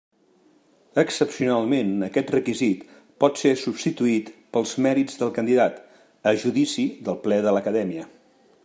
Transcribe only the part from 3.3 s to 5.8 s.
ser substituït pels mèrits del candidat,